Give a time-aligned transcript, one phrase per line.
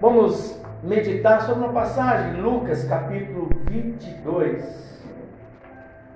[0.00, 5.02] Vamos meditar sobre uma passagem, Lucas capítulo 22.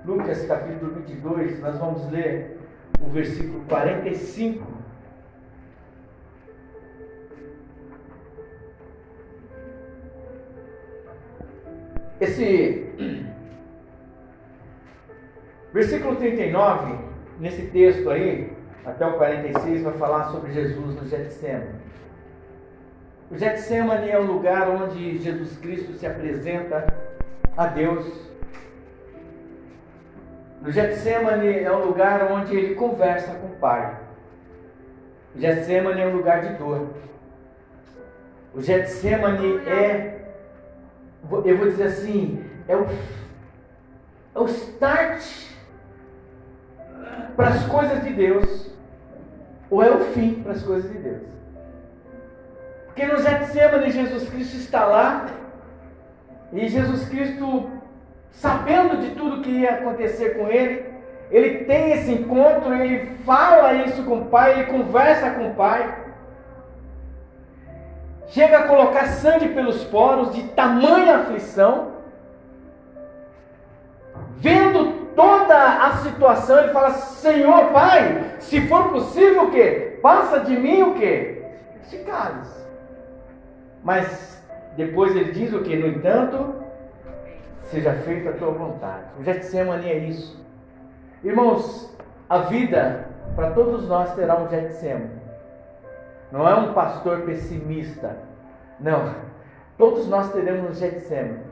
[0.04, 2.58] Lucas capítulo 22, nós vamos ler
[3.00, 4.66] o versículo 45.
[12.20, 12.92] Esse
[15.72, 16.98] versículo 39,
[17.38, 18.52] nesse texto aí,
[18.84, 21.88] até o 46, vai falar sobre Jesus no Getsemane.
[23.30, 26.86] O Getsemane é o lugar onde Jesus Cristo se apresenta
[27.56, 28.06] a Deus.
[30.64, 33.98] O Getsemane é o lugar onde ele conversa com o Pai.
[35.34, 36.88] O Getsemane é um lugar de dor.
[38.54, 40.24] O Getsemane é,
[41.44, 42.86] eu vou dizer assim, é o,
[44.34, 45.48] é o start
[47.36, 48.70] para as coisas de Deus,
[49.70, 51.22] ou é o fim para as coisas de Deus.
[52.98, 55.26] Porque no Getsemane Jesus Cristo está lá,
[56.52, 57.70] e Jesus Cristo,
[58.32, 60.84] sabendo de tudo que ia acontecer com ele,
[61.30, 66.06] ele tem esse encontro, ele fala isso com o Pai, ele conversa com o Pai.
[68.30, 71.92] Chega a colocar sangue pelos poros de tamanha aflição.
[74.38, 80.00] Vendo toda a situação, ele fala: Senhor Pai, se for possível o quê?
[80.02, 81.44] Passa de mim o quê?
[81.84, 82.57] Esse cálice.
[83.82, 84.42] Mas
[84.76, 85.76] depois ele diz o que?
[85.76, 86.54] No entanto,
[87.62, 89.04] seja feita a tua vontade.
[89.18, 90.44] O Getsemane é isso.
[91.22, 91.96] Irmãos,
[92.28, 95.18] a vida para todos nós terá um Getsemane.
[96.30, 98.16] Não é um pastor pessimista.
[98.78, 99.14] Não.
[99.76, 101.48] Todos nós teremos um Getsemane.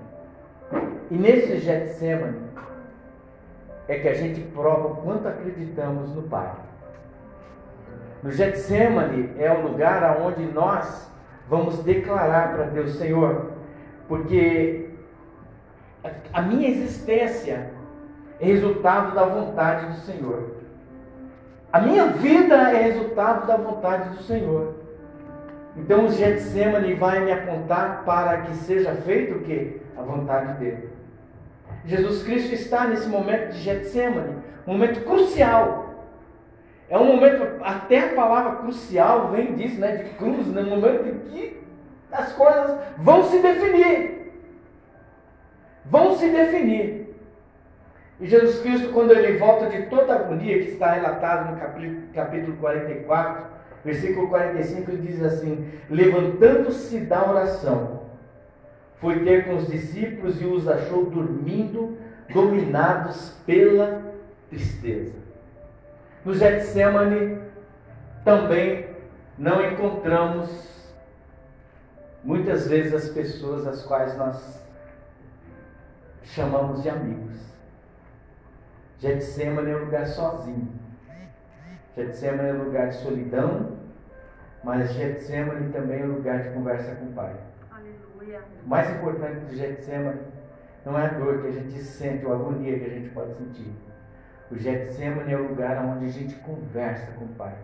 [1.10, 2.40] E nesse Getsemane
[3.88, 6.52] é que a gente prova o quanto acreditamos no Pai.
[8.22, 11.10] No Getsemane é o lugar onde nós
[11.48, 13.52] vamos declarar para Deus, Senhor,
[14.08, 14.90] porque
[16.32, 17.70] a minha existência
[18.40, 20.56] é resultado da vontade do Senhor.
[21.72, 24.74] A minha vida é resultado da vontade do Senhor.
[25.76, 29.80] Então o Getsemane vai me apontar para que seja feito o que?
[29.96, 30.88] A vontade dele.
[31.84, 35.85] Jesus Cristo está nesse momento de Getsemane, um momento crucial.
[36.88, 39.96] É um momento, até a palavra crucial vem disso, né?
[39.96, 40.62] De cruz, né?
[40.62, 41.60] no momento em que
[42.12, 44.32] as coisas vão se definir.
[45.84, 47.14] Vão se definir.
[48.20, 52.02] E Jesus Cristo, quando ele volta de toda a agonia que está relatado no capítulo,
[52.14, 53.44] capítulo 44,
[53.84, 58.02] versículo 45, ele diz assim: Levantando-se da oração,
[59.00, 61.98] foi ter com os discípulos e os achou dormindo,
[62.32, 64.02] dominados pela
[64.48, 65.25] tristeza.
[66.26, 67.40] No Getsemane
[68.24, 68.88] também
[69.38, 70.50] não encontramos
[72.24, 74.60] muitas vezes as pessoas as quais nós
[76.24, 77.36] chamamos de amigos.
[78.98, 80.68] Getsemane é um lugar sozinho.
[81.94, 83.78] Getsemane é um lugar de solidão,
[84.64, 87.36] mas Getsemane também é um lugar de conversa com o Pai.
[87.70, 88.42] Aleluia.
[88.64, 90.22] O mais importante do Getsemane
[90.84, 93.32] não é a dor que a gente sente ou a agonia que a gente pode
[93.36, 93.72] sentir
[94.50, 97.54] o Getsemane é o lugar onde a gente conversa com o Pai.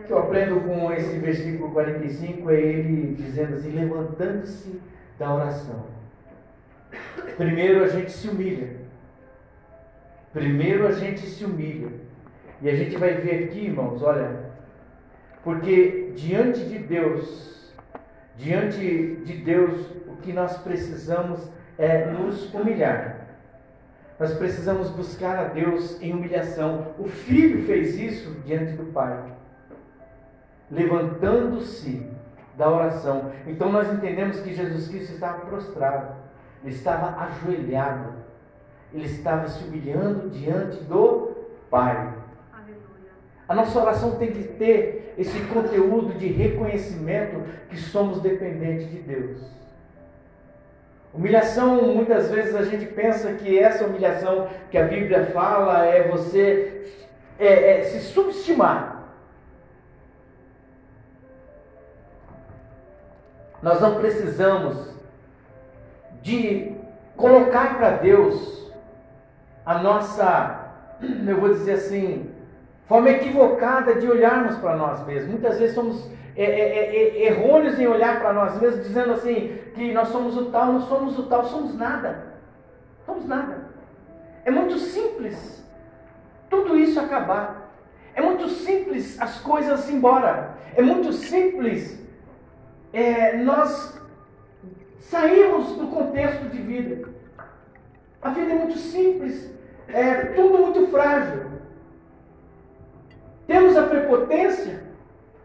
[0.00, 4.80] O que eu aprendo com esse versículo 45 é ele dizendo assim, levantando-se
[5.18, 5.86] da oração.
[7.36, 8.76] Primeiro a gente se humilha.
[10.32, 11.90] Primeiro a gente se humilha.
[12.60, 14.46] E a gente vai ver aqui, irmãos, olha,
[15.44, 17.72] porque diante de Deus,
[18.36, 21.48] diante de Deus, o que nós precisamos
[21.78, 23.15] é nos humilhar.
[24.18, 26.94] Nós precisamos buscar a Deus em humilhação.
[26.98, 29.22] O filho fez isso diante do Pai,
[30.70, 32.10] levantando-se
[32.56, 33.30] da oração.
[33.46, 36.14] Então nós entendemos que Jesus Cristo estava prostrado,
[36.64, 38.14] ele estava ajoelhado,
[38.92, 41.36] ele estava se humilhando diante do
[41.68, 42.14] Pai.
[43.48, 49.40] A nossa oração tem que ter esse conteúdo de reconhecimento que somos dependentes de Deus.
[51.16, 56.92] Humilhação, muitas vezes a gente pensa que essa humilhação que a Bíblia fala é você
[57.38, 59.02] é, é se subestimar.
[63.62, 64.94] Nós não precisamos
[66.20, 66.76] de
[67.16, 68.70] colocar para Deus
[69.64, 70.70] a nossa,
[71.00, 72.30] eu vou dizer assim,
[72.86, 75.30] forma equivocada de olharmos para nós mesmos.
[75.30, 79.92] Muitas vezes somos é, é, é, errôneos em olhar para nós mesmos, dizendo assim que
[79.92, 82.34] nós somos o tal, não somos o tal, somos nada.
[83.06, 83.70] Somos nada.
[84.44, 85.64] É muito simples
[86.50, 87.72] tudo isso acabar.
[88.14, 90.56] É muito simples as coisas embora.
[90.74, 92.04] É muito simples
[93.44, 94.00] nós
[95.00, 97.08] saímos do contexto de vida.
[98.22, 99.50] A vida é muito simples,
[99.88, 101.46] é tudo muito frágil.
[103.46, 104.85] Temos a prepotência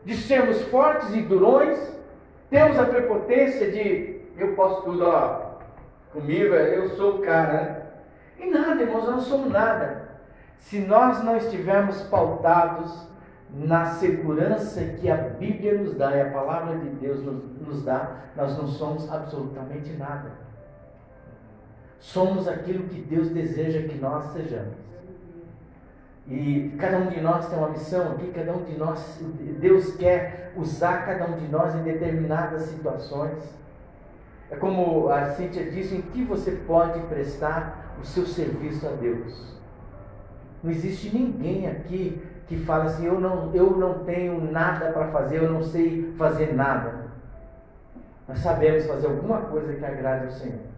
[0.03, 1.79] de sermos fortes e durões,
[2.49, 5.57] temos a prepotência de eu posso tudo, ó,
[6.11, 7.53] comigo eu sou o cara.
[7.53, 7.81] Né?
[8.39, 10.09] E nada, irmãos, nós não somos nada.
[10.57, 13.07] Se nós não estivermos pautados
[13.53, 18.21] na segurança que a Bíblia nos dá e a palavra de Deus nos, nos dá,
[18.35, 20.31] nós não somos absolutamente nada.
[21.99, 24.80] Somos aquilo que Deus deseja que nós sejamos.
[26.31, 29.19] E cada um de nós tem uma missão aqui, cada um de nós,
[29.59, 33.37] Deus quer usar cada um de nós em determinadas situações.
[34.49, 39.59] É como a Cíntia disse, em que você pode prestar o seu serviço a Deus.
[40.63, 45.43] Não existe ninguém aqui que fala assim: eu não, eu não tenho nada para fazer,
[45.43, 47.07] eu não sei fazer nada.
[48.25, 50.70] Nós sabemos fazer alguma coisa que agrade ao Senhor.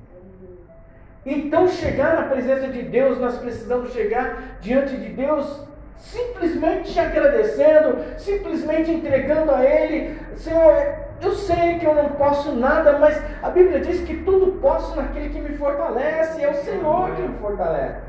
[1.25, 5.65] Então, chegar na presença de Deus, nós precisamos chegar diante de Deus
[5.97, 13.21] simplesmente agradecendo, simplesmente entregando a Ele: Senhor, eu sei que eu não posso nada, mas
[13.41, 17.37] a Bíblia diz que tudo posso naquele que me fortalece, é o Senhor que me
[17.39, 18.01] fortalece.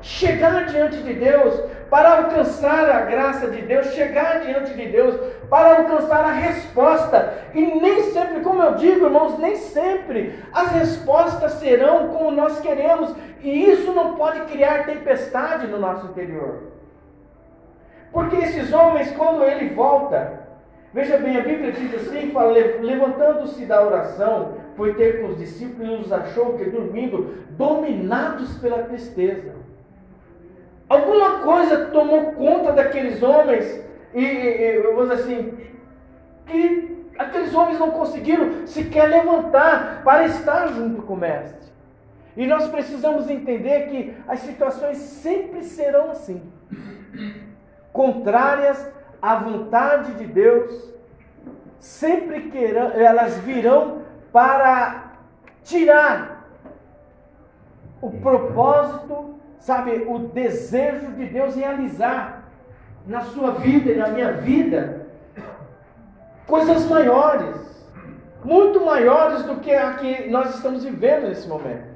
[0.00, 1.60] Chegar diante de Deus,
[1.92, 5.14] para alcançar a graça de Deus, chegar diante de Deus,
[5.50, 7.34] para alcançar a resposta.
[7.52, 13.14] E nem sempre, como eu digo, irmãos, nem sempre as respostas serão como nós queremos,
[13.42, 16.72] e isso não pode criar tempestade no nosso interior.
[18.10, 20.46] Porque esses homens, quando ele volta,
[20.94, 25.90] veja bem, a Bíblia diz assim: fala, levantando-se da oração, foi ter com os discípulos
[25.90, 29.60] e os achou que dormindo, dominados pela tristeza.
[30.92, 35.58] Alguma coisa tomou conta daqueles homens e, e vamos dizer assim,
[36.44, 41.72] que aqueles homens não conseguiram sequer levantar para estar junto com o mestre.
[42.36, 46.42] E nós precisamos entender que as situações sempre serão assim,
[47.90, 48.86] contrárias
[49.22, 50.92] à vontade de Deus,
[51.78, 55.12] sempre queirão, elas virão para
[55.64, 56.50] tirar
[58.02, 62.48] o propósito sabe, o desejo de Deus realizar
[63.06, 65.06] na sua vida e na minha vida
[66.46, 67.56] coisas maiores,
[68.44, 71.92] muito maiores do que a que nós estamos vivendo nesse momento.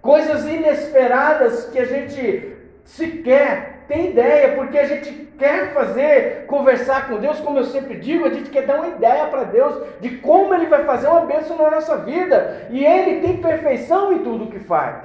[0.00, 7.18] Coisas inesperadas que a gente sequer tem ideia, porque a gente quer fazer, conversar com
[7.18, 10.54] Deus, como eu sempre digo, a gente quer dar uma ideia para Deus de como
[10.54, 14.58] Ele vai fazer uma bênção na nossa vida, e Ele tem perfeição em tudo que
[14.58, 15.04] faz.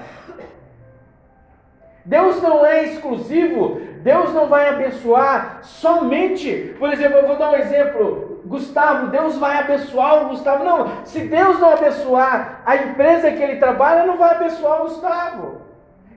[2.05, 7.55] Deus não é exclusivo, Deus não vai abençoar somente, por exemplo, eu vou dar um
[7.55, 10.63] exemplo, Gustavo, Deus vai abençoar o Gustavo.
[10.63, 15.61] Não, se Deus não abençoar a empresa que ele trabalha, não vai abençoar o Gustavo.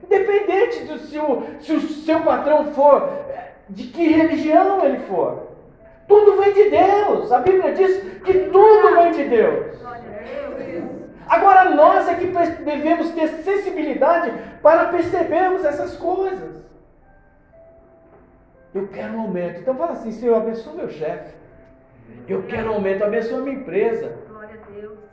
[0.03, 3.09] Independente do se o, se o seu patrão for,
[3.69, 5.47] de que religião ele for.
[6.07, 7.31] Tudo vem de Deus.
[7.31, 9.77] A Bíblia diz que tudo vem de Deus.
[11.33, 14.31] Agora nós é que devemos ter sensibilidade
[14.61, 16.63] para percebermos essas coisas.
[18.73, 19.59] Eu quero um aumento.
[19.59, 21.33] Então fala assim, Senhor, abençoa meu chefe.
[22.27, 24.15] Eu quero um aumento, abençoa minha empresa.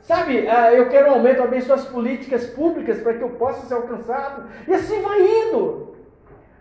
[0.01, 3.73] Sabe, ah, eu quero um aumento, abençoa as políticas públicas para que eu possa ser
[3.73, 4.43] alcançado.
[4.67, 5.95] E assim vai indo.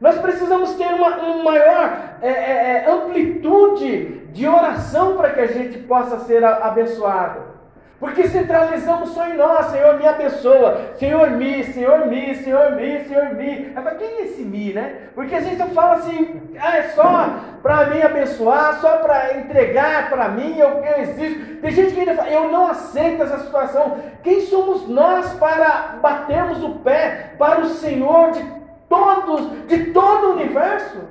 [0.00, 5.46] Nós precisamos ter uma, uma maior é, é, é amplitude de oração para que a
[5.46, 7.49] gente possa ser abençoado.
[8.00, 13.34] Porque centralizamos só em nós, Senhor me abençoa, Senhor me, Senhor me, Senhor me, Senhor
[13.34, 13.72] me.
[13.74, 15.10] Mas quem é esse me, né?
[15.14, 17.28] Porque a gente fala assim, ah, é só
[17.62, 21.56] para me abençoar, só para entregar para mim, eu, eu existo.
[21.60, 23.98] Tem gente que ainda fala, eu não aceito essa situação.
[24.22, 28.42] Quem somos nós para batermos o pé para o Senhor de
[28.88, 31.02] todos, de todo o universo?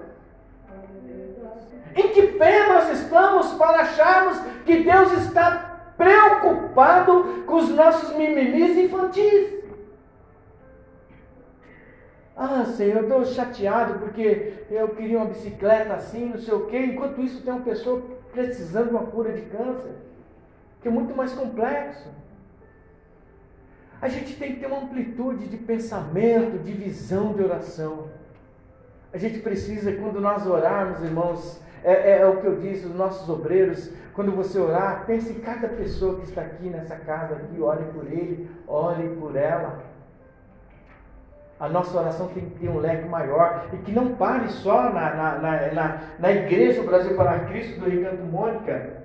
[1.96, 5.69] Em que pé nós estamos para acharmos que Deus está
[6.00, 9.60] preocupado com os nossos mimimis infantis.
[12.38, 16.79] Ah, Senhor, eu estou chateado porque eu queria uma bicicleta assim, não sei o quê.
[16.79, 18.01] Enquanto isso, tem uma pessoa
[18.32, 19.91] precisando de uma cura de câncer,
[20.82, 22.08] que é muito mais complexo.
[24.01, 28.08] A gente tem que ter uma amplitude de pensamento, de visão de oração.
[29.12, 32.96] A gente precisa, quando nós orarmos, irmãos, é, é, é, o que eu disse, os
[32.96, 37.62] nossos obreiros, quando você orar, pense em cada pessoa que está aqui nessa casa, aqui,
[37.62, 39.80] ore por ele, ore por ela.
[41.60, 45.14] A nossa oração tem que ter um leque maior e que não pare só na,
[45.14, 49.04] na, na, na, na Igreja Brasil para Cristo do Recanto Mônica.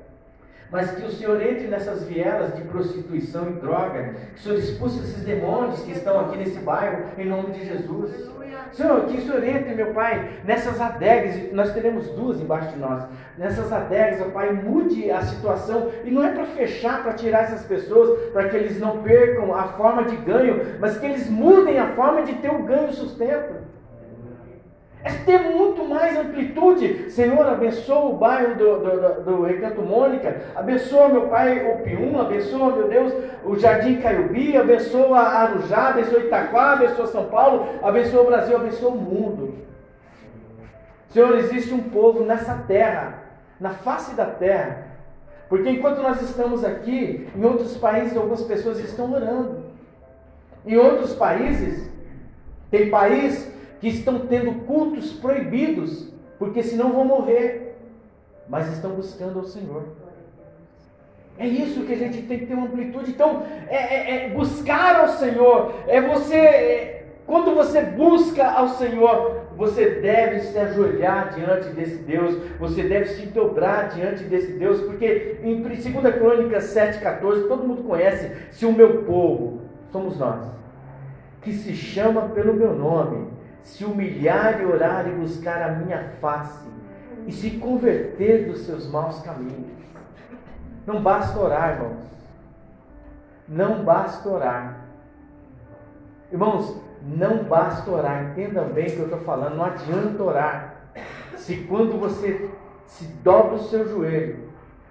[0.70, 5.00] mas que o Senhor entre nessas vielas de prostituição e droga, que o Senhor expulse
[5.00, 8.33] esses demônios que estão aqui nesse bairro, em nome de Jesus.
[8.72, 13.04] Senhor, que o Senhor entre, meu Pai, nessas adegas, nós teremos duas embaixo de nós,
[13.38, 17.64] nessas adegas, meu Pai, mude a situação, e não é para fechar, para tirar essas
[17.64, 21.88] pessoas, para que eles não percam a forma de ganho, mas que eles mudem a
[21.88, 23.63] forma de ter o ganho sustento
[25.04, 27.10] é ter muito mais amplitude.
[27.10, 32.74] Senhor, abençoa o bairro do, do, do, Recanto Mônica, abençoa meu pai o Pium, abençoa,
[32.74, 33.12] meu Deus,
[33.44, 38.96] o Jardim Caiubi, abençoa Arujá, abençoa Itaquá, abençoa São Paulo, abençoa o Brasil, abençoa o
[38.96, 39.54] mundo.
[41.10, 43.24] Senhor, existe um povo nessa terra,
[43.60, 44.86] na face da terra,
[45.50, 49.64] porque enquanto nós estamos aqui, em outros países algumas pessoas estão orando.
[50.66, 51.90] Em outros países,
[52.70, 57.76] tem país que estão tendo cultos proibidos, porque senão vão morrer,
[58.48, 59.84] mas estão buscando ao Senhor.
[61.38, 63.10] É isso que a gente tem que ter uma amplitude.
[63.10, 65.74] Então, é, é, é buscar ao Senhor.
[65.88, 72.36] É você, é, quando você busca ao Senhor, você deve se ajoelhar diante desse Deus,
[72.58, 78.30] você deve se dobrar diante desse Deus, porque em 2 Crônicas 7,14, todo mundo conhece,
[78.50, 80.44] se o meu povo, somos nós,
[81.42, 83.28] que se chama pelo meu nome,
[83.64, 86.68] se humilhar e orar e buscar a minha face
[87.26, 89.72] e se converter dos seus maus caminhos.
[90.86, 92.04] Não basta orar, irmãos.
[93.48, 94.80] Não basta orar.
[96.30, 98.30] Irmãos, não basta orar.
[98.30, 99.56] Entendam bem o que eu estou falando.
[99.56, 100.74] Não adianta orar.
[101.36, 102.50] Se quando você
[102.86, 104.50] se dobra o seu joelho,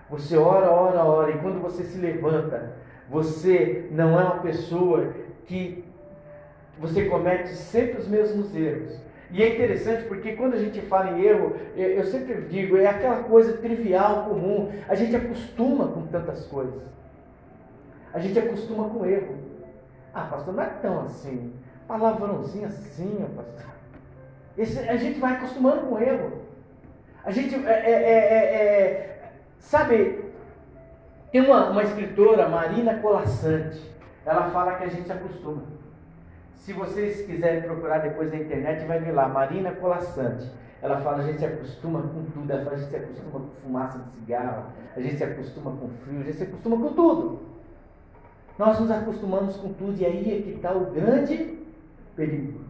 [0.10, 2.74] você ora, ora, ora, e quando você se levanta,
[3.10, 5.14] você não é uma pessoa
[5.46, 5.86] que
[6.80, 9.00] você comete sempre os mesmos erros.
[9.32, 13.24] E é interessante porque quando a gente fala em erro, eu sempre digo, é aquela
[13.24, 14.72] coisa trivial, comum.
[14.88, 16.84] A gente acostuma com tantas coisas.
[18.14, 19.36] A gente acostuma com erro.
[20.14, 21.54] Ah, pastor, não é tão assim.
[21.88, 23.74] Palavrãozinho assim, pastor.
[24.56, 26.44] Esse, a gente vai acostumando com erro.
[27.26, 30.24] A gente é, é, é, é, é sabe,
[31.32, 33.82] tem uma, uma escritora, Marina Colassante,
[34.24, 35.73] ela fala que a gente se acostuma.
[36.64, 40.50] Se vocês quiserem procurar depois na internet, vai ver lá, Marina Colassante.
[40.82, 43.50] Ela fala, a gente se acostuma com tudo, ela fala, a gente se acostuma com
[43.62, 47.42] fumaça de cigarro, a gente se acostuma com frio, a gente se acostuma com tudo.
[48.58, 51.60] Nós nos acostumamos com tudo e aí é que está o grande
[52.16, 52.62] perigo.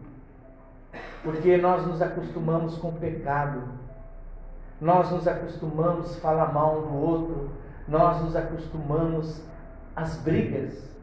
[1.22, 3.62] Porque nós nos acostumamos com o pecado,
[4.80, 7.50] nós nos acostumamos a falar mal um do outro,
[7.86, 9.40] nós nos acostumamos
[9.94, 10.93] às brigas,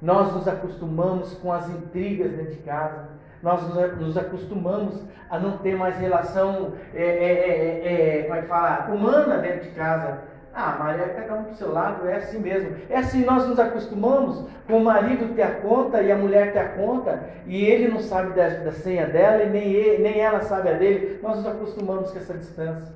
[0.00, 3.08] nós nos acostumamos com as intrigas dentro de casa.
[3.42, 3.62] Nós
[3.98, 8.92] nos acostumamos a não ter mais relação, é, é, é, é, como é que fala,
[8.92, 10.18] humana dentro de casa.
[10.54, 12.76] Ah, Maria, cada um para o seu lado, é assim mesmo.
[12.88, 16.60] É assim, nós nos acostumamos com o marido ter a conta e a mulher ter
[16.60, 20.40] a conta, e ele não sabe da, da senha dela e nem, ele, nem ela
[20.40, 21.20] sabe a dele.
[21.22, 22.94] Nós nos acostumamos com essa distância.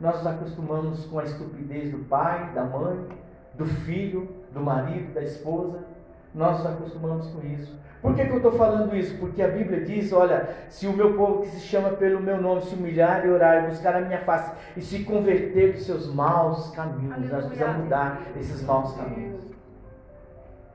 [0.00, 3.06] Nós nos acostumamos com a estupidez do pai, da mãe,
[3.54, 5.78] do filho, do marido, da esposa.
[6.34, 7.78] Nós nos acostumamos com isso.
[8.00, 9.16] Por que, que eu estou falando isso?
[9.18, 12.62] Porque a Bíblia diz: olha, se o meu povo que se chama pelo meu nome
[12.62, 16.70] se humilhar e orar e buscar a minha face e se converter dos seus maus
[16.70, 17.34] caminhos, Aleluia.
[17.34, 19.48] nós precisamos mudar esses maus caminhos.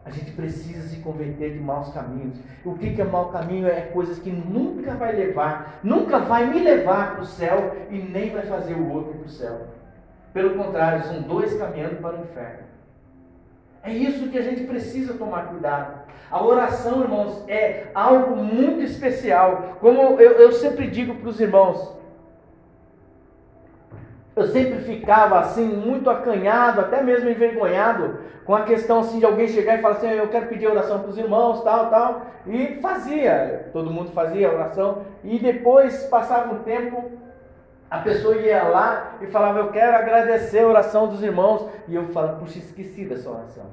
[0.06, 2.38] A gente precisa se converter de maus caminhos.
[2.66, 3.68] O que, que é mau caminho?
[3.68, 8.32] É coisas que nunca vai levar, nunca vai me levar para o céu e nem
[8.32, 9.62] vai fazer o outro para o céu.
[10.34, 12.73] Pelo contrário, são dois caminhando para o inferno.
[13.84, 16.04] É isso que a gente precisa tomar cuidado.
[16.32, 19.78] A oração, irmãos, é algo muito especial.
[19.82, 21.94] Como eu, eu sempre digo para os irmãos,
[24.36, 29.48] eu sempre ficava assim, muito acanhado, até mesmo envergonhado, com a questão assim de alguém
[29.48, 33.70] chegar e falar assim, eu quero pedir oração para os irmãos, tal, tal, e fazia,
[33.72, 37.12] todo mundo fazia oração, e depois passava um tempo,
[37.94, 41.70] a pessoa ia lá e falava, eu quero agradecer a oração dos irmãos.
[41.88, 43.66] E eu falava, puxa, esqueci dessa oração.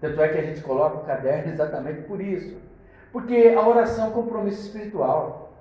[0.00, 2.56] Tanto é que a gente coloca o caderno exatamente por isso.
[3.12, 5.52] Porque a oração é um compromisso espiritual.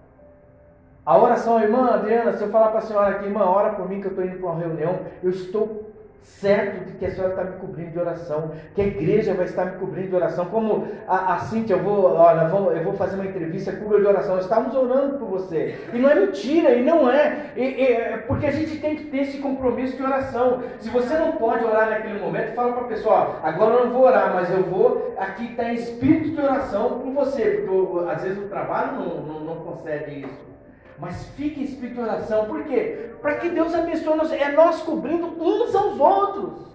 [1.06, 4.02] A oração, irmã Adriana, se eu falar para a senhora aqui, irmã, ora por mim
[4.02, 5.91] que eu estou indo para uma reunião, eu estou
[6.24, 9.66] certo de que a senhora está me cobrindo de oração, que a igreja vai estar
[9.66, 10.46] me cobrindo de oração.
[10.46, 14.06] Como a, a Cíntia, eu vou, olha, vou, eu vou fazer uma entrevista, cubra de
[14.06, 14.38] oração.
[14.38, 15.80] Estamos orando por você.
[15.94, 17.52] E não é mentira, e não é.
[17.56, 20.62] E, e, é porque a gente tem que ter esse compromisso de oração.
[20.80, 24.04] Se você não pode orar naquele momento, fala para a pessoa, agora eu não vou
[24.04, 28.48] orar, mas eu vou, aqui está espírito de oração por você, porque às vezes o
[28.48, 30.51] trabalho não, não, não concede isso.
[31.02, 32.46] Mas fique em espírito de oração.
[32.46, 33.10] Por quê?
[33.24, 34.32] Para que Deus abençoe nós.
[34.32, 36.72] É nós cobrindo uns aos outros.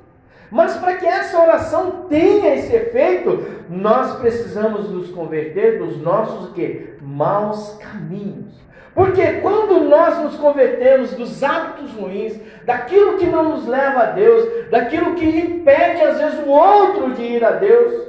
[0.50, 6.94] Mas para que essa oração tenha esse efeito, nós precisamos nos converter dos nossos que
[7.00, 8.52] maus caminhos.
[8.94, 14.70] Porque quando nós nos convertemos dos hábitos ruins, daquilo que não nos leva a Deus,
[14.70, 18.08] daquilo que impede às vezes o outro de ir a Deus,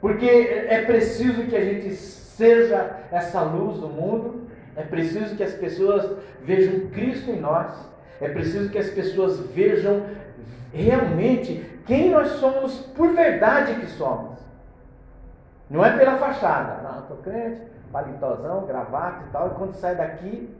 [0.00, 0.26] porque
[0.68, 4.41] é preciso que a gente seja essa luz do mundo,
[4.76, 7.70] é preciso que as pessoas vejam Cristo em nós,
[8.20, 10.06] é preciso que as pessoas vejam
[10.72, 14.38] realmente quem nós somos por verdade que somos.
[15.68, 16.82] Não é pela fachada.
[16.82, 20.54] Não, estou crente, palitozão, gravata e tal, e quando sai daqui,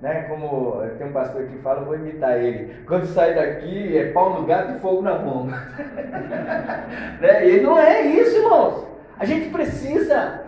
[0.00, 2.84] né, como tem um pastor que fala, eu vou imitar ele.
[2.86, 5.56] Quando sai daqui é pau no gato e fogo na bomba.
[7.20, 7.48] né?
[7.48, 8.86] E não é isso, irmãos.
[9.18, 10.42] A gente precisa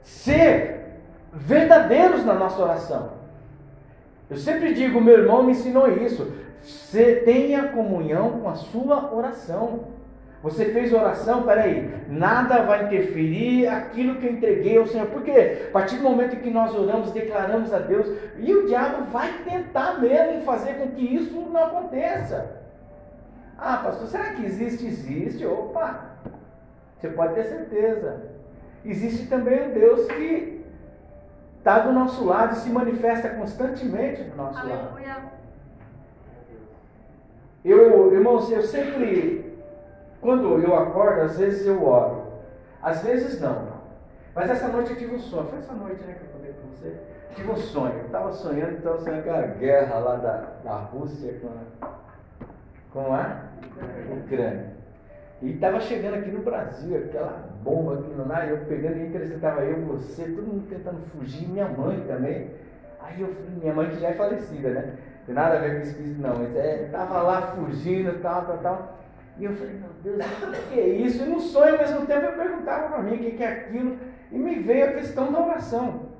[0.00, 0.79] ser
[1.32, 3.12] verdadeiros na nossa oração.
[4.28, 6.32] Eu sempre digo, meu irmão me ensinou isso.
[6.62, 9.84] Você tenha comunhão com a sua oração.
[10.42, 15.06] Você fez oração, peraí, nada vai interferir aquilo que eu entreguei ao Senhor.
[15.08, 15.66] Por quê?
[15.68, 18.06] A partir do momento que nós oramos, declaramos a Deus,
[18.38, 22.56] e o diabo vai tentar mesmo fazer com que isso não aconteça.
[23.58, 24.86] Ah, pastor, será que existe?
[24.86, 25.44] Existe.
[25.44, 26.06] Opa!
[26.96, 28.22] Você pode ter certeza.
[28.82, 30.59] Existe também um Deus que
[31.60, 35.08] está do nosso lado e se manifesta constantemente do nosso Aleluia.
[35.08, 35.30] lado.
[37.62, 39.58] Eu, irmãos, eu sempre,
[40.22, 42.32] quando eu acordo, às vezes eu oro,
[42.82, 43.68] às vezes não.
[44.34, 45.48] Mas essa noite eu tive um sonho.
[45.48, 46.96] Foi essa noite né, que eu contei com você?
[47.34, 47.98] Tive um sonho.
[47.98, 51.90] Eu estava sonhando, estava sonhando com a guerra lá da, da Rússia com a,
[52.90, 53.42] com a
[54.24, 54.70] Ucrânia.
[55.42, 59.62] E estava chegando aqui no Brasil, aquela bomba aqui no ar, eu pegando, e estava
[59.62, 62.50] eu, você, todo mundo tentando fugir, minha mãe também.
[63.00, 64.94] Aí eu minha mãe que já é falecida, né?
[65.26, 68.98] Tem nada a ver com espírito não, mas é, tava lá fugindo, tal, tal, tal.
[69.38, 71.22] E eu falei, meu Deus, o que é isso?
[71.22, 73.96] E no sonho, ao mesmo tempo, eu perguntava para mim o que é aquilo,
[74.30, 76.10] e me veio a questão da oração.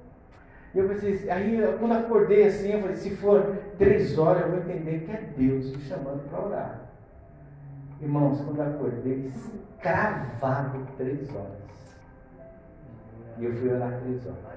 [0.74, 4.58] E eu pensei, aí quando acordei assim, eu falei, se for três horas, eu vou
[4.60, 6.79] entender que é Deus me chamando para orar.
[8.00, 9.30] Irmãos, quando acordei,
[9.80, 11.60] cravado três horas.
[13.38, 14.50] E eu fui orar três horas.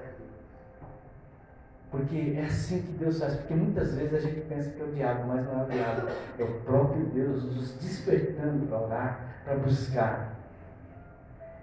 [1.94, 3.36] Porque é assim que Deus faz.
[3.36, 6.08] Porque muitas vezes a gente pensa que é o diabo, mas não é o diabo.
[6.40, 10.34] É o próprio Deus nos despertando para orar, para buscar.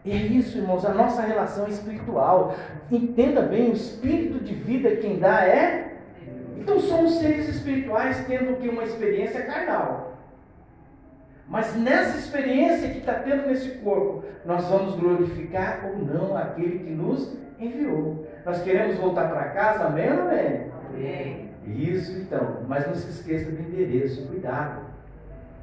[0.06, 2.56] E é isso, irmãos, a nossa relação espiritual.
[2.90, 5.98] Entenda bem, o espírito de vida quem dá é.
[6.58, 10.11] Então somos seres espirituais tendo que uma experiência carnal.
[11.52, 16.92] Mas nessa experiência que está tendo nesse corpo, nós vamos glorificar ou não aquele que
[16.92, 18.26] nos enviou.
[18.46, 20.72] Nós queremos voltar para casa, amém ou amém?
[20.90, 21.50] Amém.
[21.68, 24.80] Isso então, mas não se esqueça do endereço, cuidado.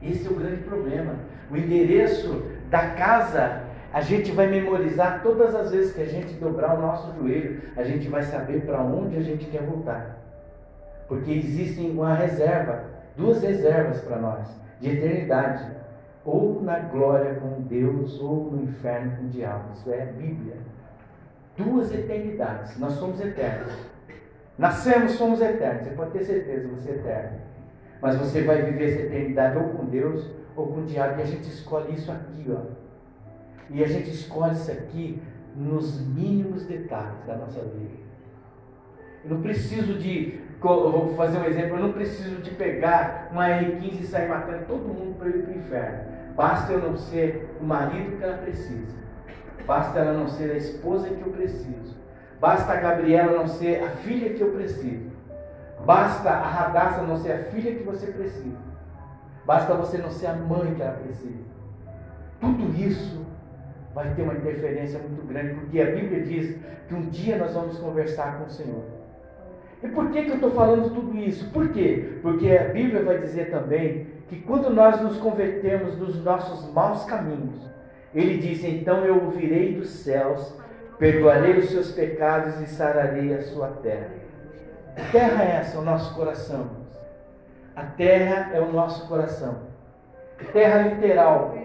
[0.03, 1.14] Esse é o grande problema.
[1.51, 6.77] O endereço da casa, a gente vai memorizar todas as vezes que a gente dobrar
[6.77, 10.18] o nosso joelho, a gente vai saber para onde a gente quer voltar.
[11.09, 12.85] Porque existe uma reserva,
[13.16, 15.77] duas reservas para nós, de eternidade.
[16.25, 19.73] Ou na glória com Deus, ou no inferno com o diabo.
[19.73, 20.57] Isso é Bíblia
[21.59, 22.79] duas eternidades.
[22.79, 23.73] Nós somos eternos.
[24.57, 25.83] Nascemos, somos eternos.
[25.83, 27.38] Você pode ter certeza, você é eterno.
[28.01, 31.19] Mas você vai viver essa eternidade ou com Deus ou com o diabo.
[31.19, 32.62] E a gente escolhe isso aqui, ó.
[33.71, 35.21] E a gente escolhe isso aqui
[35.55, 37.99] nos mínimos detalhes da nossa vida.
[39.25, 44.01] Eu não preciso de, vou fazer um exemplo, eu não preciso de pegar uma R15
[44.01, 45.99] e sair matando todo mundo para ir para o inferno.
[46.35, 48.97] Basta eu não ser o marido que ela precisa.
[49.66, 51.97] Basta ela não ser a esposa que eu preciso.
[52.40, 55.11] Basta a Gabriela não ser a filha que eu preciso.
[55.85, 58.57] Basta a Radassa não ser a filha que você precisa.
[59.44, 61.42] Basta você não ser a mãe que ela precisa.
[62.40, 63.27] Tudo isso
[63.94, 67.79] vai ter uma interferência muito grande, porque a Bíblia diz que um dia nós vamos
[67.79, 68.98] conversar com o Senhor.
[69.83, 71.51] E por que, que eu estou falando tudo isso?
[71.51, 72.19] Por quê?
[72.21, 77.69] Porque a Bíblia vai dizer também que quando nós nos convertemos dos nossos maus caminhos,
[78.14, 80.55] ele disse: Então eu ouvirei dos céus,
[80.99, 84.11] perdoarei os seus pecados e sararei a sua terra.
[84.97, 86.71] A terra é essa, o nosso coração.
[87.77, 89.69] A terra é o nosso coração.
[90.53, 91.57] Terra literal.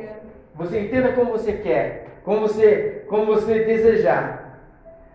[0.56, 4.60] Você entenda como você quer, como você, como você desejar.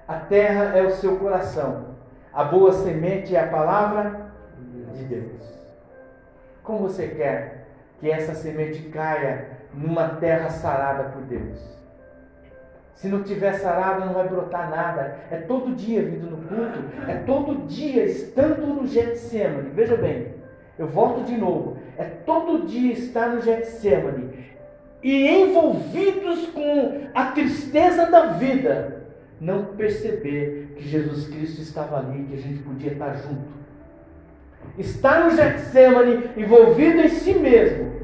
[0.08, 1.88] A terra é o seu coração.
[2.32, 4.30] A boa semente é a palavra
[4.94, 5.42] de Deus.
[6.62, 7.66] Como você quer
[8.00, 11.58] que essa semente caia numa terra sarada por Deus.
[12.94, 15.18] Se não tiver sarado, não vai brotar nada.
[15.30, 19.70] É todo dia vindo no culto, é todo dia estando no Getsemane.
[19.70, 20.34] Veja bem,
[20.76, 21.78] eu volto de novo.
[21.96, 24.48] É todo dia estar no Getsemane
[25.02, 29.02] e envolvidos com a tristeza da vida,
[29.40, 33.58] não perceber que Jesus Cristo estava ali, que a gente podia estar junto.
[34.78, 38.00] Estar no Getsemane, envolvido em si mesmo,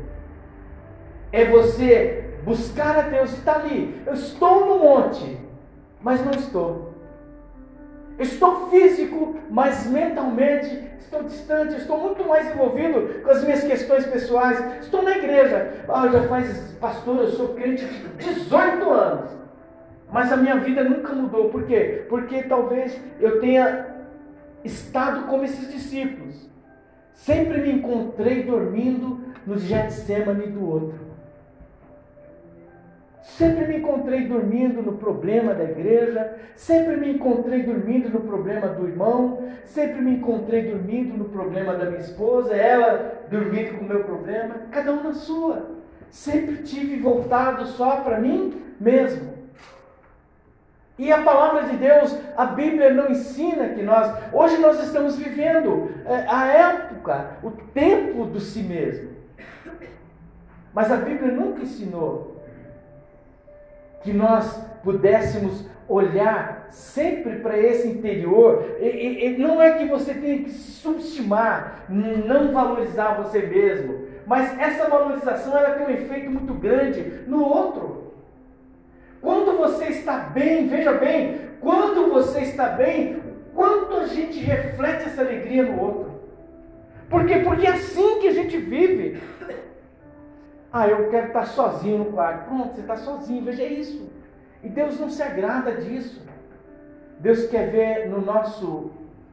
[1.32, 4.02] é você buscar a Deus, está ali.
[4.04, 5.38] Eu estou no monte,
[6.00, 6.94] mas não estou.
[8.18, 14.82] estou físico, mas mentalmente estou distante, estou muito mais envolvido com as minhas questões pessoais.
[14.82, 15.84] Estou na igreja.
[15.88, 19.43] Ah, já faz, pastor, eu sou crente de 18 anos.
[20.14, 21.48] Mas a minha vida nunca mudou.
[21.48, 22.04] Por quê?
[22.08, 23.84] Porque talvez eu tenha
[24.62, 26.48] estado como esses discípulos.
[27.12, 31.00] Sempre me encontrei dormindo no Getsemane do outro.
[33.22, 38.86] Sempre me encontrei dormindo no problema da igreja, sempre me encontrei dormindo no problema do
[38.86, 44.04] irmão, sempre me encontrei dormindo no problema da minha esposa, ela dormindo com o meu
[44.04, 45.70] problema, cada um na sua.
[46.08, 49.33] Sempre tive voltado só para mim mesmo.
[50.96, 55.90] E a palavra de Deus, a Bíblia não ensina que nós, hoje nós estamos vivendo
[56.06, 59.10] é, a época, o tempo do si mesmo.
[60.72, 62.44] Mas a Bíblia nunca ensinou
[64.02, 68.76] que nós pudéssemos olhar sempre para esse interior.
[68.80, 74.58] E, e, e não é que você tenha que subestimar, não valorizar você mesmo, mas
[74.58, 78.03] essa valorização ela tem um efeito muito grande no outro.
[79.64, 83.22] Você está bem, veja bem, quando você está bem,
[83.54, 86.20] quanto a gente reflete essa alegria no outro.
[87.08, 87.38] Por quê?
[87.38, 89.22] Porque é assim que a gente vive.
[90.70, 92.44] Ah, eu quero estar sozinho no quarto.
[92.46, 94.10] Pronto, você está sozinho, veja isso.
[94.62, 96.22] E Deus não se agrada disso.
[97.20, 98.90] Deus quer ver no nosso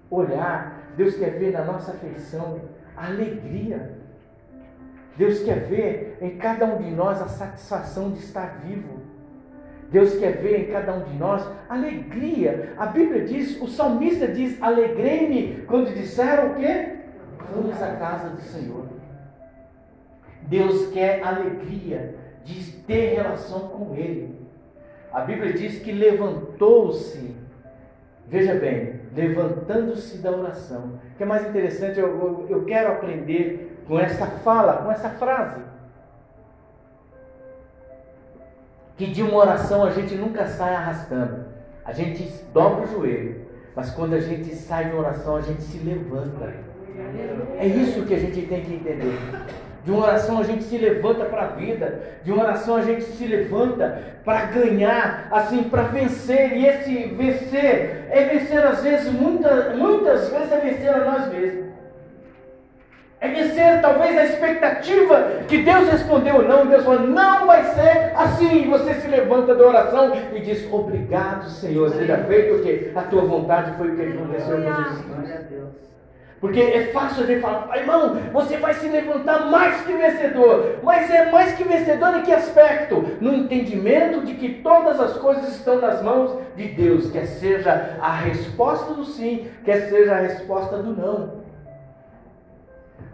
[0.10, 2.62] olhar, Deus quer ver na nossa afeição
[2.96, 3.98] alegria.
[5.18, 9.01] Deus quer ver em cada um de nós a satisfação de estar vivo.
[9.92, 12.74] Deus quer ver em cada um de nós alegria.
[12.78, 16.96] A Bíblia diz, o salmista diz: Alegrei-me quando disseram o quê?
[17.54, 18.86] Vamos à casa do Senhor.
[20.44, 24.40] Deus quer alegria de ter relação com Ele.
[25.12, 27.36] A Bíblia diz que levantou-se,
[28.28, 31.00] veja bem, levantando-se da oração.
[31.14, 35.10] O que é mais interessante, eu, eu, eu quero aprender com essa fala, com essa
[35.10, 35.62] frase.
[39.02, 41.46] Que de uma oração a gente nunca sai arrastando.
[41.84, 43.48] A gente dobra o joelho.
[43.76, 46.54] Mas quando a gente sai de uma oração, a gente se levanta.
[47.58, 49.18] É isso que a gente tem que entender.
[49.84, 52.00] De uma oração a gente se levanta para a vida.
[52.24, 56.56] De uma oração a gente se levanta para ganhar, assim, para vencer.
[56.56, 61.71] E esse vencer é vencer às vezes, muitas, muitas vezes é vencer a nós mesmos.
[63.22, 66.66] É vencer talvez a expectativa que Deus respondeu ou não.
[66.66, 68.64] Deus falou, não vai ser assim.
[68.64, 72.92] E você se levanta da oração e diz, obrigado Senhor, seja feito o que?
[72.96, 75.82] A tua vontade foi o que aconteceu com Jesus Cristo.
[76.40, 80.78] Porque é fácil a gente falar, irmão, você vai se levantar mais que vencedor.
[80.82, 83.06] Mas é mais que vencedor em que aspecto?
[83.22, 88.16] No entendimento de que todas as coisas estão nas mãos de Deus, quer seja a
[88.16, 91.41] resposta do sim, quer seja a resposta do não.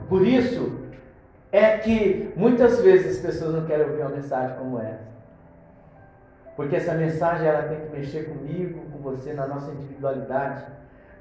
[0.10, 0.72] Por isso
[1.52, 5.08] é que muitas vezes as pessoas não querem ouvir uma mensagem como essa.
[6.56, 10.66] Porque essa mensagem ela tem que mexer comigo, com você, na nossa individualidade,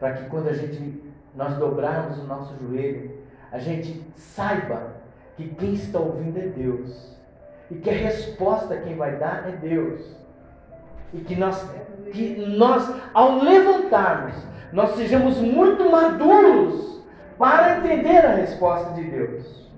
[0.01, 1.03] para que quando a gente
[1.35, 3.11] nós dobrarmos o nosso joelho,
[3.53, 4.95] a gente saiba
[5.37, 7.15] que quem está ouvindo é Deus.
[7.71, 10.01] E que a resposta quem vai dar é Deus.
[11.13, 11.69] E que nós,
[12.13, 14.35] que nós ao levantarmos,
[14.73, 16.96] nós sejamos muito maduros
[17.39, 19.71] para entender a resposta de Deus.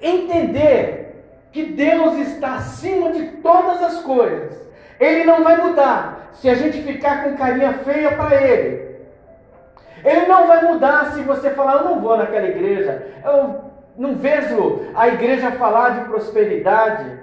[0.00, 4.54] Entender que Deus está acima de todas as coisas.
[4.98, 8.84] Ele não vai mudar se a gente ficar com carinha feia para Ele.
[10.04, 13.64] Ele não vai mudar se você falar, eu não vou naquela igreja, eu
[13.96, 17.18] não vejo a igreja falar de prosperidade,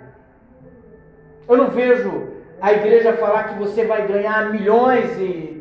[1.48, 5.61] eu não vejo a igreja falar que você vai ganhar milhões e.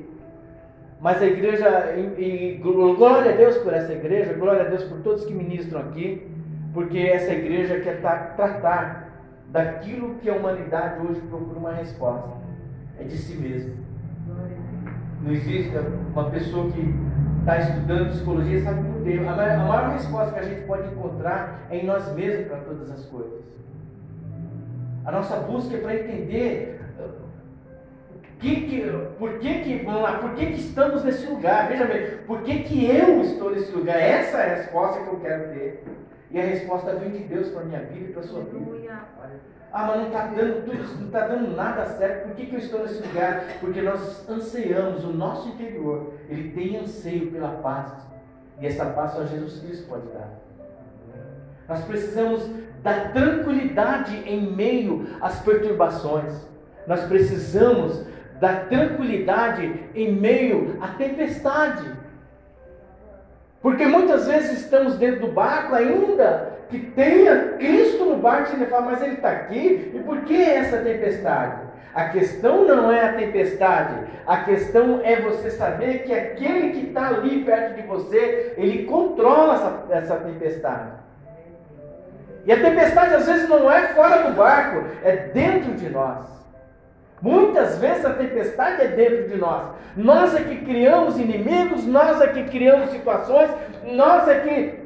[1.01, 4.99] Mas a igreja, e, e glória a Deus por essa igreja, glória a Deus por
[4.99, 6.31] todos que ministram aqui,
[6.75, 9.09] porque essa igreja quer tratar
[9.49, 12.29] daquilo que a humanidade hoje procura uma resposta:
[12.99, 13.75] é de si mesmo.
[15.23, 15.73] Não existe
[16.13, 16.95] uma pessoa que
[17.41, 19.19] está estudando psicologia sabe muito bem.
[19.27, 23.05] A maior resposta que a gente pode encontrar é em nós mesmos para todas as
[23.07, 23.41] coisas.
[25.05, 26.80] A nossa busca é para entender
[28.41, 31.69] que, que, por que, que, vamos lá, por que, que estamos nesse lugar?
[31.69, 33.97] Veja bem, por que, que eu estou nesse lugar?
[33.99, 35.85] Essa é a resposta que eu quero ter.
[36.31, 38.71] E a resposta vem de Deus para a minha vida e para a sua vida.
[39.73, 42.29] Ah, mas não está dando tudo não está dando nada certo.
[42.29, 43.45] Por que, que eu estou nesse lugar?
[43.61, 47.93] Porque nós anseiamos, o nosso interior, ele tem anseio pela paz.
[48.61, 50.31] E essa paz só Jesus Cristo pode dar.
[51.69, 52.51] Nós precisamos
[52.83, 56.49] da tranquilidade em meio às perturbações.
[56.87, 58.05] Nós precisamos
[58.41, 61.85] da tranquilidade em meio à tempestade.
[63.61, 68.87] Porque muitas vezes estamos dentro do barco ainda que tenha Cristo no barco, você fala,
[68.87, 71.69] mas ele está aqui, e por que essa tempestade?
[71.93, 77.09] A questão não é a tempestade, a questão é você saber que aquele que está
[77.09, 80.93] ali perto de você, ele controla essa, essa tempestade.
[82.47, 86.40] E a tempestade às vezes não é fora do barco, é dentro de nós.
[87.21, 89.75] Muitas vezes a tempestade é dentro de nós.
[89.95, 93.51] Nós é que criamos inimigos, nós é que criamos situações,
[93.93, 94.81] nós é que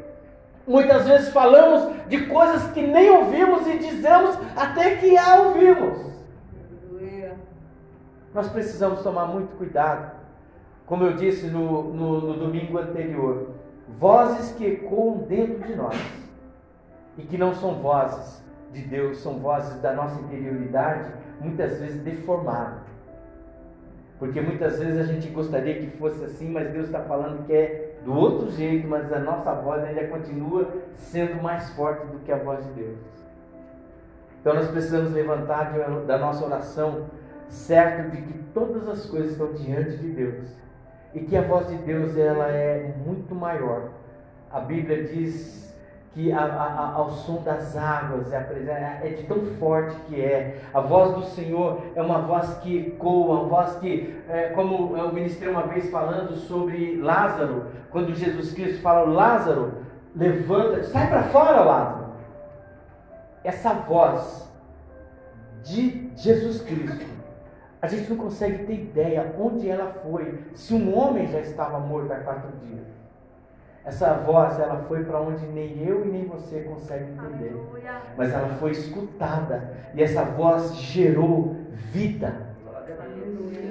[0.66, 6.12] muitas vezes falamos de coisas que nem ouvimos e dizemos até que a ouvimos.
[8.34, 10.10] Nós precisamos tomar muito cuidado.
[10.86, 13.50] Como eu disse no, no, no domingo anterior,
[13.96, 15.96] vozes que ecoam dentro de nós
[17.16, 18.42] e que não são vozes
[18.72, 22.80] de Deus, são vozes da nossa interioridade muitas vezes deformado.
[24.18, 27.98] Porque muitas vezes a gente gostaria que fosse assim, mas Deus está falando que é
[28.04, 32.36] do outro jeito, mas a nossa voz ainda continua sendo mais forte do que a
[32.36, 32.98] voz de Deus.
[34.40, 35.72] Então nós precisamos levantar
[36.06, 37.06] da nossa oração
[37.48, 40.48] certo de que todas as coisas estão diante de Deus
[41.14, 43.90] e que a voz de Deus ela é muito maior.
[44.50, 45.73] A Bíblia diz
[46.14, 50.60] que a, a, ao som das águas, é, é, de tão forte que é.
[50.72, 55.12] A voz do Senhor é uma voz que ecoa, uma voz que, é, como eu
[55.12, 59.74] ministrei uma vez falando sobre Lázaro, quando Jesus Cristo fala, Lázaro,
[60.14, 62.04] levanta, sai para fora, Lázaro.
[63.42, 64.48] Essa voz
[65.64, 67.06] de Jesus Cristo,
[67.82, 72.12] a gente não consegue ter ideia onde ela foi, se um homem já estava morto
[72.12, 72.86] há quatro dias.
[73.84, 77.54] Essa voz, ela foi para onde nem eu e nem você consegue entender.
[78.16, 81.56] Mas ela foi escutada e essa voz gerou
[81.92, 82.34] vida.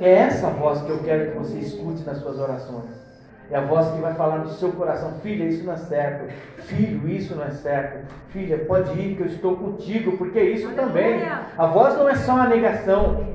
[0.02, 3.04] É essa voz que eu quero que você escute nas suas orações.
[3.50, 6.32] É a voz que vai falar no seu coração: Filha, isso não é certo.
[6.64, 8.06] Filho, isso não é certo.
[8.30, 11.22] Filha, pode ir que eu estou contigo, porque isso também.
[11.58, 13.33] A voz não é só uma negação.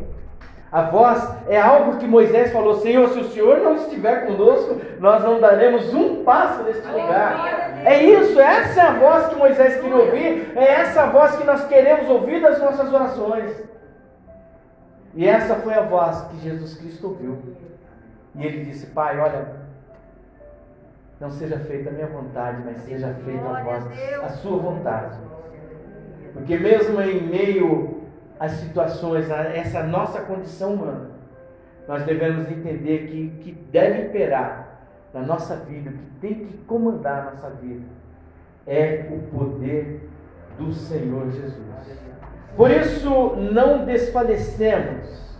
[0.70, 5.22] A voz é algo que Moisés falou: Senhor, se o Senhor não estiver conosco, nós
[5.24, 7.82] não daremos um passo neste lugar.
[7.84, 11.44] É isso, essa é a voz que Moisés queria ouvir, é essa a voz que
[11.44, 13.68] nós queremos ouvir das nossas orações.
[15.14, 17.38] E essa foi a voz que Jesus Cristo ouviu.
[18.34, 19.48] E ele disse: Pai, olha,
[21.18, 23.84] não seja feita a minha vontade, mas seja feita a voz,
[24.22, 25.16] a sua vontade.
[26.34, 27.97] Porque mesmo em meio
[28.38, 31.10] as situações, a essa nossa condição humana,
[31.86, 34.80] nós devemos entender que que deve imperar
[35.12, 37.86] na nossa vida, que tem que comandar a nossa vida,
[38.66, 40.08] é o poder
[40.58, 41.68] do Senhor Jesus.
[42.56, 45.38] Por isso, não desfalecemos,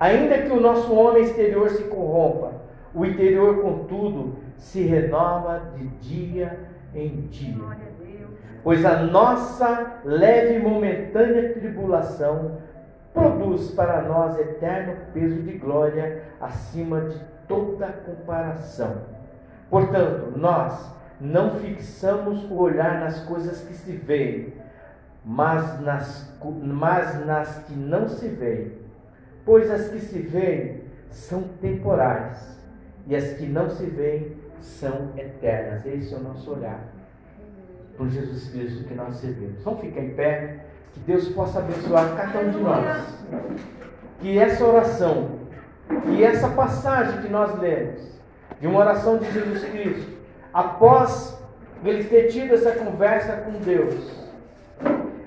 [0.00, 2.52] ainda que o nosso homem exterior se corrompa,
[2.94, 6.58] o interior, contudo, se renova de dia
[6.94, 7.54] em dia
[8.64, 12.58] pois a nossa leve e momentânea tribulação
[13.12, 19.02] produz para nós eterno peso de glória acima de toda comparação.
[19.68, 24.54] Portanto, nós não fixamos o olhar nas coisas que se veem,
[25.24, 28.72] mas nas, mas nas que não se veem.
[29.44, 32.58] Pois as que se veem são temporais,
[33.06, 35.84] e as que não se veem são eternas.
[35.84, 36.93] Esse é o nosso olhar
[37.96, 39.62] por Jesus Cristo que nós servimos.
[39.62, 40.56] Vamos ficar em pé,
[40.92, 43.04] que Deus possa abençoar cada um de nós.
[44.20, 45.40] Que essa oração,
[46.04, 48.00] que essa passagem que nós lemos,
[48.60, 50.12] de uma oração de Jesus Cristo,
[50.52, 51.38] após
[51.84, 54.24] ele ter tido essa conversa com Deus,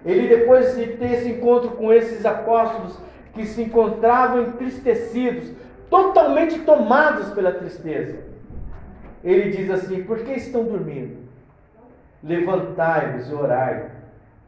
[0.06, 2.97] ele depois de ter esse encontro com esses apóstolos
[3.34, 5.51] que se encontravam entristecidos,
[5.89, 8.17] totalmente tomados pela tristeza,
[9.23, 11.26] ele diz assim: Por que estão dormindo?
[12.23, 13.91] Levantai-vos e orai,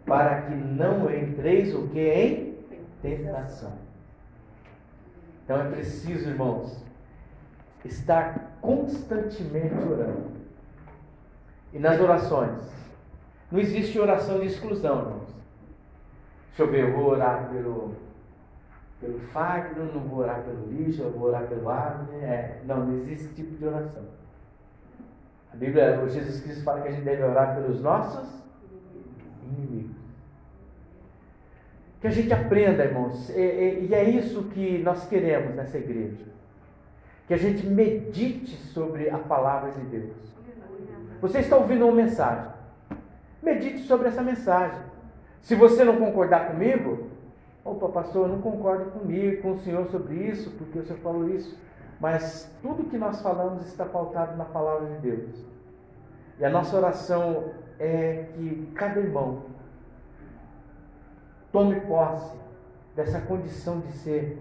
[0.06, 2.56] para que não entreis o que em
[3.02, 3.74] tentação.
[5.44, 6.84] Então é preciso, irmãos,
[7.86, 10.30] estar constantemente orando.
[11.72, 12.60] E nas orações,
[13.52, 15.30] não existe oração de exclusão, irmãos.
[16.50, 17.96] Deixa eu ver, eu vou orar pelo,
[19.00, 22.24] pelo Fagner, não vou orar pelo lixo, eu vou orar pelo Abner.
[22.24, 24.04] É, não, não existe esse tipo de oração.
[25.54, 28.28] A Bíblia, o Jesus Cristo fala que a gente deve orar pelos nossos
[29.44, 29.98] inimigos.
[32.00, 36.26] Que a gente aprenda, irmãos, e, e é isso que nós queremos nessa igreja.
[37.28, 40.16] Que a gente medite sobre a palavra de Deus.
[41.22, 42.52] Você está ouvindo uma mensagem.
[43.42, 44.80] Medite sobre essa mensagem.
[45.42, 47.10] Se você não concordar comigo,
[47.64, 51.30] opa, pastor, eu não concordo comigo, com o senhor sobre isso, porque o senhor falou
[51.30, 51.58] isso.
[52.00, 55.46] Mas tudo que nós falamos está pautado na palavra de Deus.
[56.40, 59.44] E a nossa oração é que cada irmão
[61.52, 62.38] tome posse
[62.96, 64.38] dessa condição de ser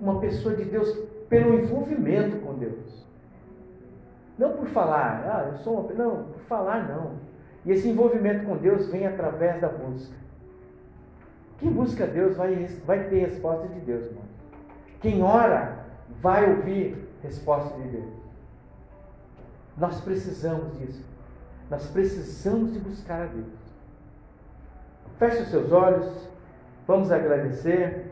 [0.00, 0.90] uma pessoa de Deus
[1.28, 3.06] pelo envolvimento com Deus.
[4.38, 5.92] Não por falar, ah, eu sou uma.
[5.92, 7.16] Não, por falar não.
[7.64, 10.16] E esse envolvimento com Deus vem através da busca.
[11.58, 14.22] Quem busca Deus vai, vai ter resposta de Deus, irmão.
[15.00, 15.77] Quem ora
[16.20, 18.12] vai ouvir resposta de Deus.
[19.76, 21.04] Nós precisamos disso.
[21.70, 23.46] Nós precisamos de buscar a Deus.
[25.18, 26.28] Feche os seus olhos.
[26.86, 28.07] Vamos agradecer.